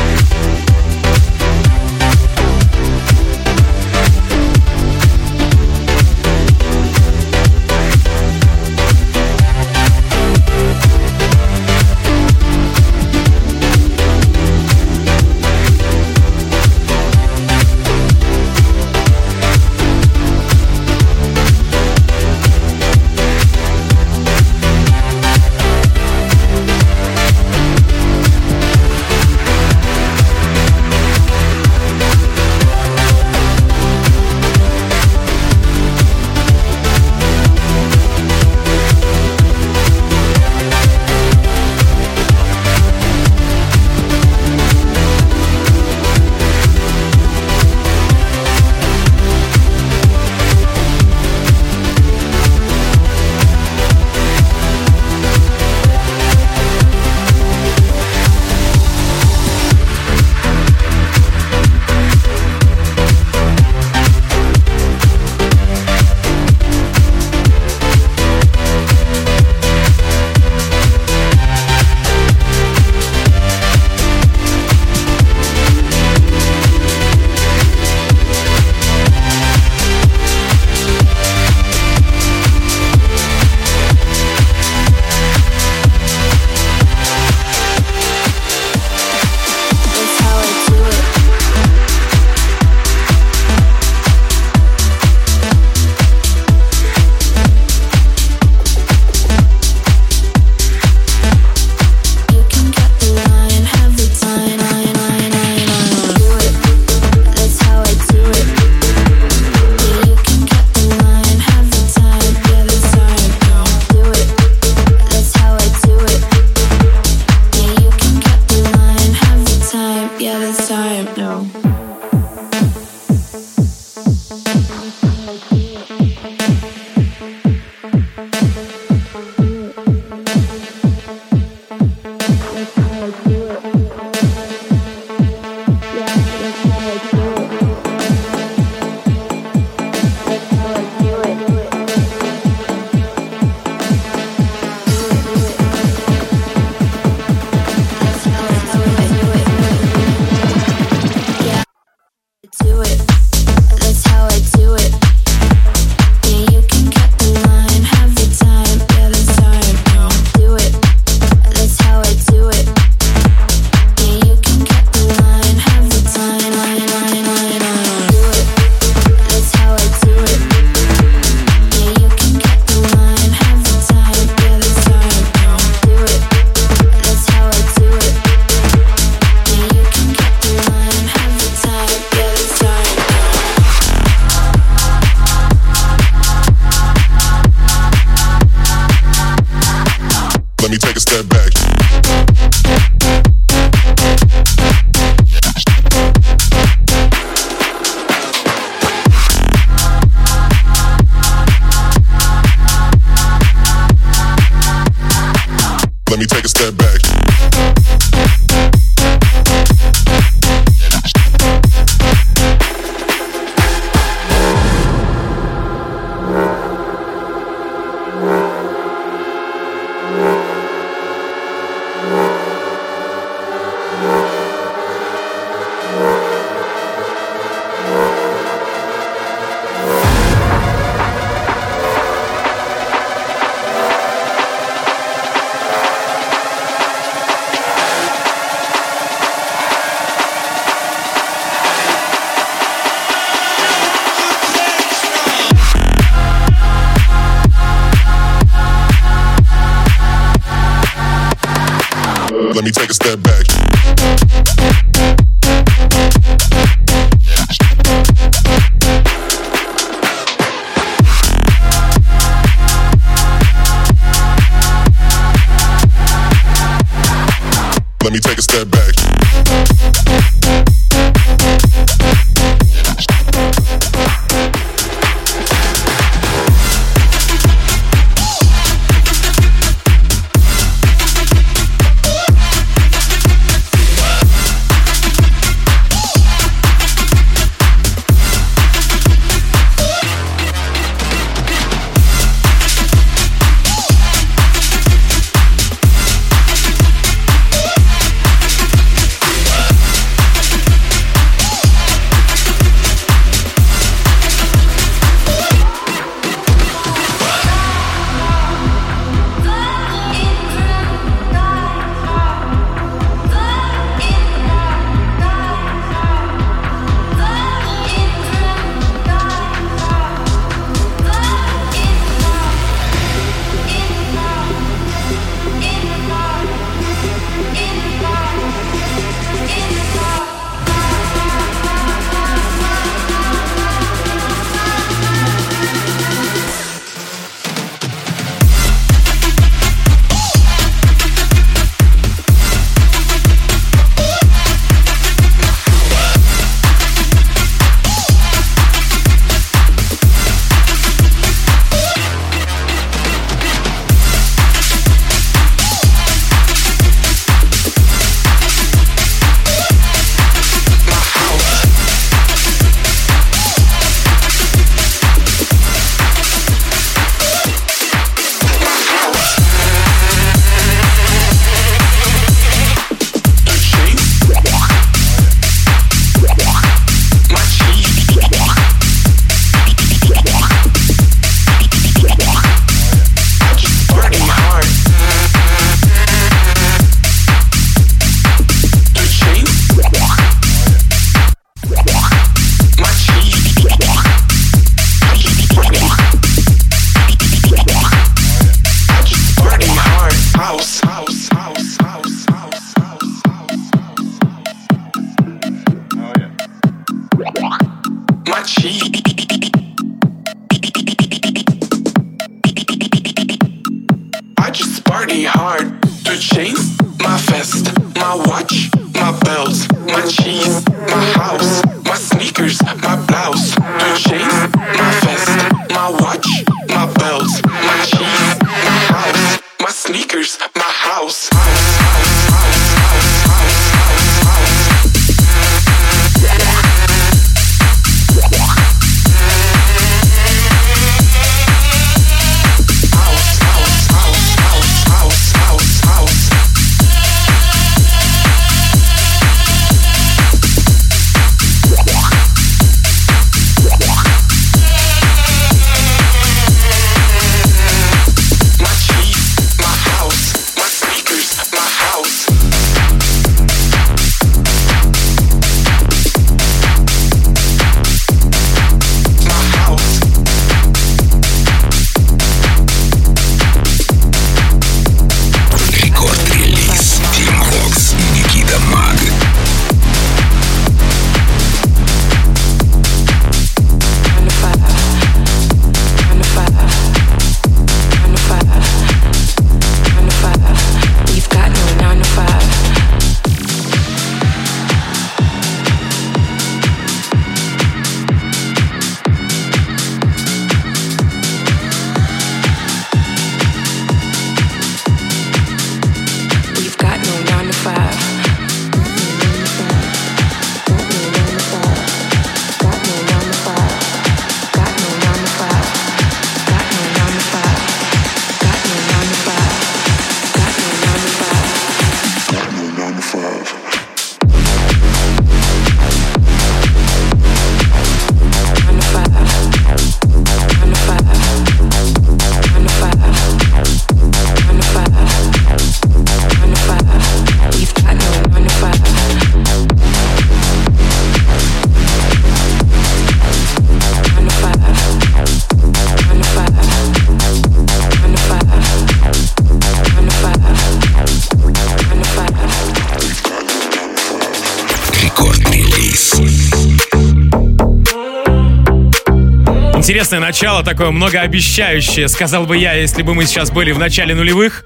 Интересное 560.07 560.28
начало, 560.28 560.62
такое 560.62 560.92
многообещающее, 560.92 562.07
сказал 562.07 562.46
бы 562.46 562.57
я, 562.57 562.74
если 562.74 563.02
бы 563.02 563.12
мы 563.12 563.26
сейчас 563.26 563.50
были 563.50 563.72
в 563.72 563.78
начале 563.80 564.14
нулевых. 564.14 564.64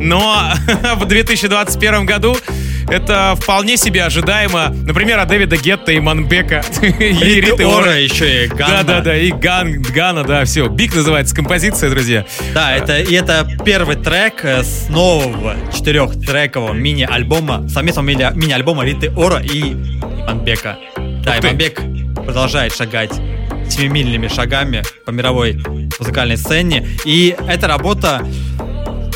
Но 0.00 0.50
в 0.96 1.04
2021 1.04 2.06
году 2.06 2.36
это 2.88 3.36
вполне 3.40 3.76
себе 3.76 4.02
ожидаемо. 4.02 4.74
Например, 4.84 5.20
от 5.20 5.28
Дэвида 5.28 5.58
Гетта 5.58 5.92
Иманбека. 5.92 6.64
и 6.82 7.40
Риты 7.40 7.64
Ора 7.64 8.00
еще 8.00 8.46
и 8.46 8.48
Gunna. 8.48 8.82
Да-да-да, 8.82 9.16
и 9.16 9.30
Gun, 9.30 9.80
Gunna, 9.80 10.24
да, 10.24 10.44
все. 10.44 10.66
Big 10.66 10.92
называется 10.92 11.36
композиция, 11.36 11.88
друзья. 11.88 12.26
Да, 12.52 12.74
это, 12.74 12.98
и 12.98 13.14
это 13.14 13.48
первый 13.64 13.94
трек 13.94 14.44
э, 14.44 14.64
с 14.64 14.88
нового 14.88 15.54
четырехтрекового 15.72 16.72
мини-альбома, 16.72 17.68
совместного 17.68 18.06
мини- 18.06 18.32
мини-альбома 18.34 18.84
Риты 18.84 19.12
Ора 19.16 19.40
и 19.40 19.70
Иманбека. 19.70 20.78
Да, 21.22 21.30
Ух 21.30 21.40
ты. 21.42 21.46
Иманбек 21.46 21.80
продолжает 22.24 22.74
шагать 22.74 23.12
семимильными 23.70 24.28
шагами 24.28 24.82
по 25.04 25.10
мировой 25.10 25.60
музыкальной 25.98 26.36
сцене. 26.36 26.88
И 27.04 27.36
эта 27.46 27.68
работа 27.68 28.26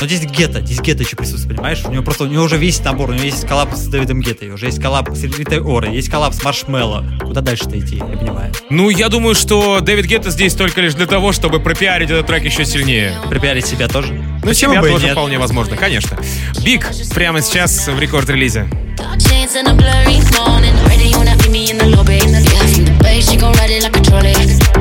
но 0.00 0.06
здесь 0.08 0.30
Гетта, 0.30 0.60
здесь 0.60 0.80
Гетта 0.80 1.02
еще 1.02 1.16
присутствует, 1.16 1.56
понимаешь? 1.56 1.82
У 1.84 1.90
него 1.90 2.02
просто, 2.02 2.24
у 2.24 2.26
него 2.26 2.44
уже 2.44 2.58
весь 2.58 2.80
набор, 2.80 3.10
у 3.10 3.12
него 3.14 3.24
есть 3.24 3.46
коллаб 3.46 3.74
с 3.74 3.86
Дэвидом 3.86 4.20
Геттой, 4.20 4.50
уже 4.50 4.66
есть 4.66 4.78
коллаб 4.78 5.08
с 5.14 5.22
Ритой 5.22 5.60
Орой, 5.60 5.94
есть 5.94 6.10
коллаб 6.10 6.34
с 6.34 6.42
Marshmello. 6.42 7.04
Куда 7.22 7.40
дальше-то 7.40 7.78
идти, 7.78 7.96
я 7.96 8.04
понимаю. 8.04 8.52
Ну, 8.70 8.90
я 8.90 9.08
думаю, 9.08 9.34
что 9.34 9.80
Дэвид 9.80 10.06
Гетта 10.06 10.30
здесь 10.30 10.54
только 10.54 10.80
лишь 10.80 10.94
для 10.94 11.06
того, 11.06 11.32
чтобы 11.32 11.60
пропиарить 11.60 12.10
этот 12.10 12.26
трек 12.26 12.44
еще 12.44 12.64
сильнее. 12.64 13.14
Припиарить 13.30 13.66
себя 13.66 13.88
тоже? 13.88 14.12
Ну, 14.12 14.40
Почему 14.48 14.72
себя 14.72 14.82
бы 14.82 14.88
тоже 14.88 15.06
нет? 15.06 15.12
вполне 15.12 15.38
возможно, 15.38 15.76
конечно. 15.76 16.18
Big 16.62 16.86
прямо 17.14 17.40
сейчас 17.40 17.88
в 17.88 17.98
рекорд-релизе. 17.98 18.68
Chance 19.16 19.56
in 19.56 19.66
a 19.68 19.74
blurry 19.74 20.20
morning. 20.36 20.74
Ready 20.86 21.14
when 21.14 21.28
I 21.28 21.36
meet 21.36 21.50
me 21.50 21.70
in 21.70 21.78
the 21.78 21.86
lobby. 21.86 22.14
Yeah, 22.14 22.20
from 22.20 22.32
the 22.32 22.63
bay, 23.04 23.20
she 23.20 23.36
gon' 23.36 23.52
ride 23.60 23.70
it 23.70 23.84
like 23.84 23.96
a 23.96 24.00
trolley. 24.00 24.32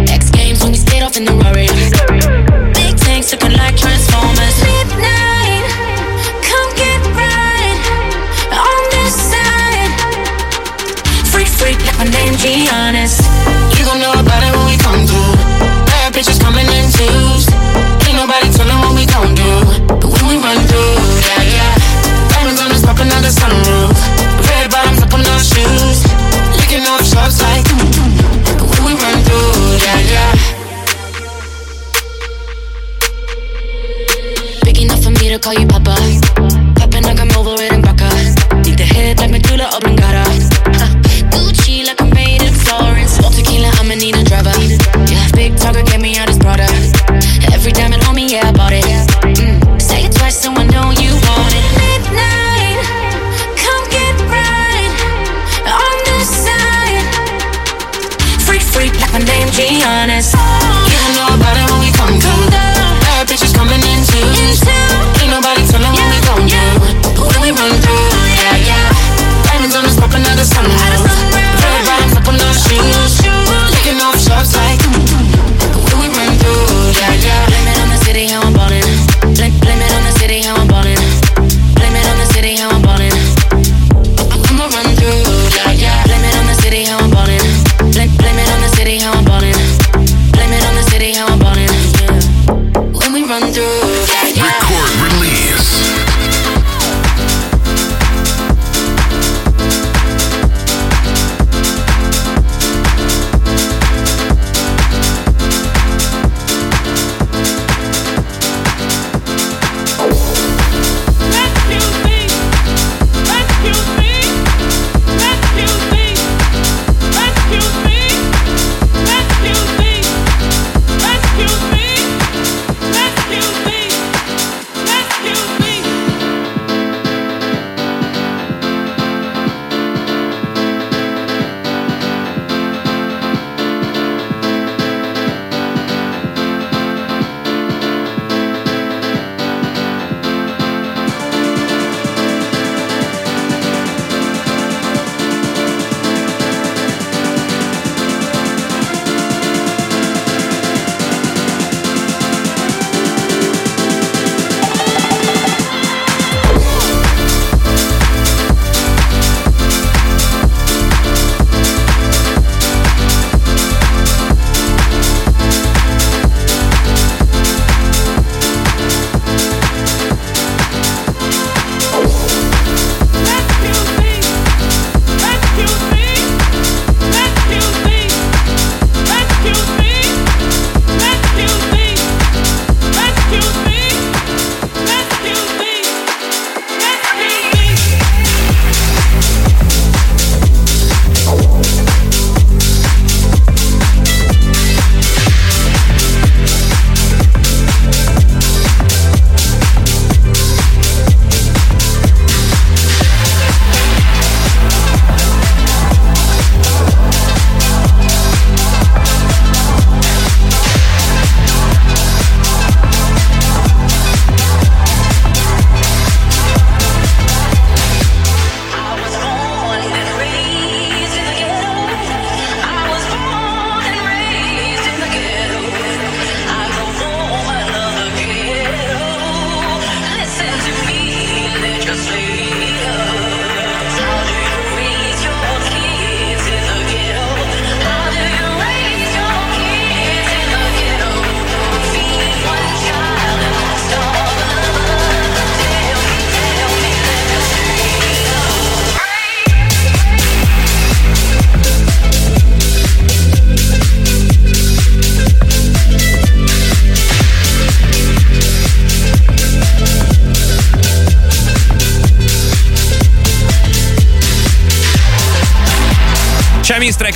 X 0.08 0.32
games 0.32 0.64
when 0.64 0.72
we 0.72 0.80
skate 0.80 1.04
off 1.04 1.20
in 1.20 1.26
the 1.28 1.36
Rory. 1.36 1.68
Big 2.80 2.96
tanks 3.04 3.36
looking 3.36 3.54
like 3.60 3.76
Transformers. 3.76 4.56
Midnight, 4.64 5.68
come 6.48 6.70
get 6.80 7.02
right 7.20 7.80
on 8.56 8.80
this 8.96 9.14
side. 9.32 9.92
Freak, 11.28 11.52
freak, 11.60 11.80
like 11.84 11.98
my 12.00 12.08
name 12.08 12.34
Giannis. 12.40 13.20
You 13.76 13.84
gon' 13.84 14.00
know 14.00 14.16
about 14.16 14.42
it 14.48 14.52
when 14.56 14.66
we 14.72 14.80
come 14.80 15.04
through. 15.04 15.36
Bad 15.92 16.16
bitches 16.16 16.40
coming 16.40 16.66
in 16.72 16.88
twos. 16.96 17.52
Ain't 18.08 18.16
nobody 18.16 18.48
telling 18.56 18.80
what 18.80 18.96
we 18.96 19.04
gon' 19.06 19.36
do. 19.36 19.52
But 20.00 20.10
when 20.16 20.26
we 20.32 20.36
run 20.40 20.60
through, 20.72 20.96
yeah, 21.28 21.44
yeah. 21.60 21.72
Diamonds 22.32 22.62
on 22.64 22.72
us 22.72 22.82
popping 22.88 23.12
out 23.12 23.22
the 23.22 23.34
sunroof. 23.36 23.94
Red 24.48 24.72
bottoms 24.72 25.04
up 25.04 25.14
on 25.14 25.22
our 25.28 25.44
shoes. 25.44 25.83
To 35.34 35.40
call 35.40 35.54
you 35.54 35.66
Papa. 35.66 35.96
Popping 36.76 37.04
like 37.04 37.20
I'm 37.20 37.32
over 37.36 37.56
it 37.62 37.74
in 37.74 37.82
Baka. 37.82 38.10
Need 38.62 38.78
the 38.78 38.86
head 38.86 39.18
like 39.20 39.32
Medulla 39.32 39.66
Oblongata. 39.74 40.24
Gucci 41.34 41.86
like 41.86 42.00
I'm 42.02 42.10
made 42.12 42.44
in 42.44 42.54
Florence. 42.54 43.20
All 43.24 43.32
tequila, 43.32 43.70
I'ma 43.80 43.96
need 43.96 44.16
a 44.16 44.24
driver. 44.24 44.54
Yeah, 45.10 45.28
big 45.34 45.58
talker, 45.58 45.82
get 45.84 46.02
me 46.02 46.18
out 46.18 46.28
his 46.28 46.38
brother. 46.38 46.68
Every 47.52 47.72
diamond 47.72 48.04
on 48.04 48.16
me, 48.16 48.32
yeah, 48.32 48.50
I 48.50 48.52
bought 48.52 48.74
it. 48.74 49.03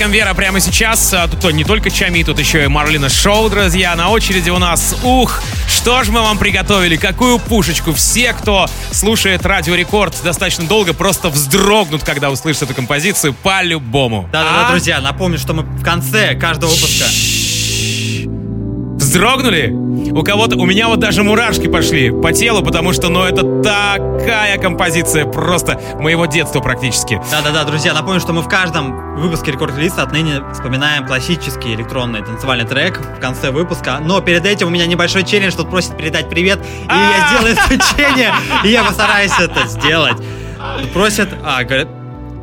Треком 0.07 0.11
Вера 0.11 0.33
прямо 0.33 0.59
сейчас. 0.61 1.13
А 1.13 1.27
Тут 1.27 1.51
не 1.53 1.65
только 1.65 1.89
Чами, 1.89 2.23
тут 2.23 2.39
еще 2.39 2.63
и 2.63 2.67
Марлина 2.67 3.09
Шоу, 3.09 3.49
друзья. 3.49 3.93
На 3.95 4.09
очереди 4.09 4.49
у 4.49 4.57
нас 4.57 4.95
Ух! 5.03 5.41
Что 5.67 6.03
ж 6.03 6.09
мы 6.09 6.21
вам 6.21 6.37
приготовили? 6.37 6.95
Какую 6.95 7.39
пушечку? 7.39 7.93
Все, 7.93 8.31
кто 8.33 8.69
слушает 8.91 9.45
Радио 9.45 9.75
Рекорд 9.75 10.15
достаточно 10.23 10.65
долго, 10.65 10.93
просто 10.93 11.29
вздрогнут, 11.29 12.03
когда 12.03 12.29
услышат 12.29 12.63
эту 12.63 12.73
композицию 12.73 13.33
по-любому. 13.33 14.29
Да-да-да, 14.31 14.67
А? 14.67 14.71
друзья, 14.71 15.01
напомню, 15.01 15.37
что 15.37 15.53
мы 15.53 15.63
в 15.63 15.83
конце 15.83 16.35
каждого 16.35 16.69
выпуска 16.69 17.05
Вздрогнули? 19.17 19.75
У 20.11 20.21
кого-то, 20.21 20.57
у 20.57 20.65
меня 20.67 20.89
вот 20.89 20.99
даже 20.99 21.23
мурашки 21.23 21.67
пошли 21.67 22.11
по 22.11 22.31
телу, 22.33 22.61
потому 22.61 22.93
что, 22.93 23.09
ну, 23.09 23.23
это 23.23 23.63
такая 23.63 24.59
композиция 24.59 25.25
просто 25.25 25.81
моего 25.99 26.27
детства 26.27 26.59
практически. 26.59 27.19
Да-да-да, 27.31 27.63
друзья, 27.63 27.95
напомню, 27.95 28.19
что 28.19 28.31
мы 28.31 28.43
в 28.43 28.47
каждом 28.47 29.17
выпуске 29.19 29.51
рекорд-листа 29.51 30.03
отныне 30.03 30.43
вспоминаем 30.53 31.07
классический 31.07 31.73
электронный 31.73 32.21
танцевальный 32.21 32.67
трек 32.67 33.01
в 33.17 33.19
конце 33.19 33.49
выпуска. 33.49 33.97
Но 33.99 34.21
перед 34.21 34.45
этим 34.45 34.67
у 34.67 34.69
меня 34.69 34.85
небольшой 34.85 35.23
челлендж, 35.23 35.55
тут 35.55 35.71
просит 35.71 35.97
передать 35.97 36.29
привет, 36.29 36.59
и 36.83 36.93
я 36.93 37.27
сделаю 37.31 37.55
исключение, 37.55 38.31
и 38.63 38.67
я 38.67 38.83
постараюсь 38.83 39.33
это 39.39 39.67
сделать. 39.67 40.17
Просят, 40.93 41.29
а, 41.43 41.63
говорят, 41.63 41.87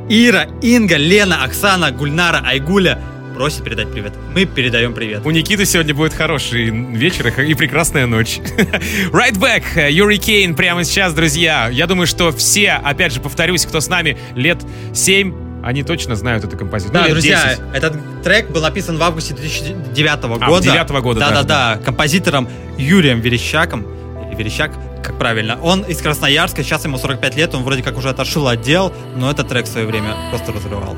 Ира, 0.08 0.48
Инга, 0.60 0.96
Лена, 0.96 1.44
Оксана, 1.44 1.92
Гульнара, 1.92 2.42
Айгуля 2.44 2.98
просит 3.34 3.64
передать 3.64 3.90
привет. 3.90 4.12
Мы 4.32 4.44
передаем 4.46 4.94
привет. 4.94 5.22
У 5.24 5.30
Никиты 5.30 5.66
сегодня 5.66 5.94
будет 5.94 6.14
хороший 6.14 6.70
вечер 6.70 7.28
и 7.40 7.54
прекрасная 7.54 8.06
ночь. 8.06 8.38
right 9.10 9.36
back, 9.36 9.90
Юрий 9.90 10.18
Кейн 10.18 10.54
прямо 10.54 10.84
сейчас, 10.84 11.12
друзья. 11.12 11.68
Я 11.68 11.86
думаю, 11.86 12.06
что 12.06 12.30
все, 12.32 12.72
опять 12.72 13.12
же, 13.12 13.20
повторюсь, 13.20 13.66
кто 13.66 13.80
с 13.80 13.88
нами 13.88 14.16
лет 14.36 14.58
7, 14.94 15.62
они 15.64 15.82
точно 15.82 16.14
знают 16.14 16.44
эту 16.44 16.56
композицию. 16.56 16.94
Да, 16.94 17.04
Ну, 17.04 17.10
друзья, 17.10 17.56
10. 17.56 17.74
этот 17.74 18.22
трек 18.22 18.50
был 18.50 18.62
написан 18.62 18.98
в 18.98 19.02
августе 19.02 19.34
2009 19.34 20.22
года. 20.22 20.44
А, 20.44 20.60
2009 20.60 21.02
года 21.02 21.20
Да-да-да, 21.20 21.80
композитором 21.84 22.48
Юрием 22.78 23.20
Верещаком. 23.20 23.86
Верещак, 24.36 24.72
как 25.02 25.16
правильно. 25.16 25.58
Он 25.62 25.82
из 25.82 25.98
Красноярска, 25.98 26.62
сейчас 26.64 26.84
ему 26.84 26.98
45 26.98 27.36
лет, 27.36 27.54
он 27.54 27.62
вроде 27.62 27.82
как 27.82 27.96
уже 27.96 28.08
отошел 28.10 28.48
от 28.48 28.62
дел, 28.62 28.92
но 29.16 29.30
этот 29.30 29.48
трек 29.48 29.66
в 29.66 29.68
свое 29.68 29.86
время 29.86 30.14
просто 30.30 30.52
разрывал. 30.52 30.96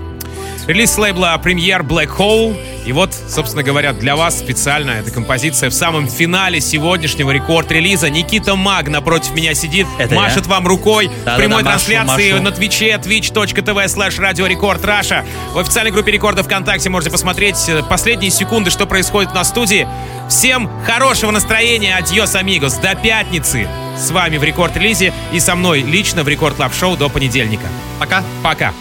Релиз 0.66 0.98
лейбла 0.98 1.38
премьер 1.38 1.82
Black 1.82 2.16
Hole. 2.16 2.56
И 2.84 2.92
вот, 2.92 3.14
собственно 3.28 3.62
говоря, 3.62 3.92
для 3.92 4.14
вас 4.16 4.38
специально 4.38 4.92
эта 4.92 5.10
композиция 5.10 5.70
в 5.70 5.74
самом 5.74 6.08
финале 6.08 6.60
сегодняшнего 6.60 7.30
рекорд-релиза. 7.30 8.10
Никита 8.10 8.54
Маг 8.56 8.88
напротив 8.88 9.32
меня 9.34 9.54
сидит, 9.54 9.86
Это 9.98 10.14
машет 10.14 10.44
я. 10.46 10.50
вам 10.50 10.66
рукой 10.66 11.08
в 11.08 11.10
Да-да-да, 11.10 11.36
прямой 11.36 11.62
машу, 11.62 11.86
трансляции 11.86 12.32
машу. 12.32 12.42
на 12.42 12.50
твиче 12.52 12.90
twitch.tv 12.94 13.84
slash 13.86 14.20
радио 14.20 14.46
рекорд 14.46 14.84
Раша. 14.84 15.24
В 15.52 15.58
официальной 15.58 15.90
группе 15.92 16.12
рекорда 16.12 16.42
ВКонтакте 16.42 16.88
можете 16.90 17.10
посмотреть 17.10 17.68
э, 17.68 17.82
последние 17.82 18.30
секунды, 18.30 18.70
что 18.70 18.86
происходит 18.86 19.34
на 19.34 19.42
студии. 19.44 19.86
Всем 20.28 20.70
хорошего 20.84 21.30
настроения, 21.32 21.96
adiós, 21.96 22.34
amigos, 22.36 22.74
до 22.74 22.94
пятницы. 22.94 23.68
С 23.96 24.10
вами 24.10 24.36
в 24.36 24.44
рекорд-релизе 24.44 25.12
и 25.32 25.40
со 25.40 25.54
мной 25.56 25.80
лично 25.82 26.22
в 26.22 26.28
Record 26.28 26.56
Club 26.56 26.72
Show 26.74 26.96
до 26.96 27.08
понедельника. 27.08 27.66
Пока. 27.98 28.22
Пока. 28.42 28.72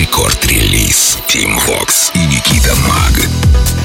Рекорд-релиз. 0.00 1.18
Tim 1.28 1.58
Vox 1.58 2.10
и 2.14 2.20
Никита 2.20 2.74
Маг. 2.88 3.79